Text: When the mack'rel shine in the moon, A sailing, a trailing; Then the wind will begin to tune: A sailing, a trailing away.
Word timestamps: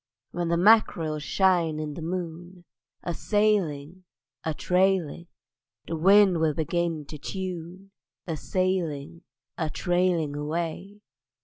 When 0.31 0.47
the 0.47 0.57
mack'rel 0.57 1.19
shine 1.19 1.77
in 1.79 1.93
the 1.93 2.01
moon, 2.01 2.65
A 3.03 3.13
sailing, 3.13 4.05
a 4.43 4.51
trailing; 4.55 5.27
Then 5.27 5.27
the 5.85 5.95
wind 5.95 6.39
will 6.39 6.55
begin 6.55 7.05
to 7.05 7.19
tune: 7.19 7.91
A 8.25 8.35
sailing, 8.35 9.21
a 9.59 9.69
trailing 9.69 10.35
away. 10.35 11.01